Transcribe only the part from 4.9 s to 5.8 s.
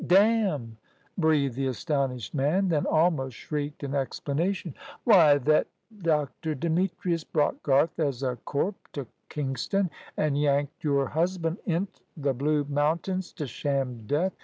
"Why, thet